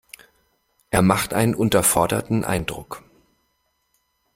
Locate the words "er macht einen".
0.89-1.53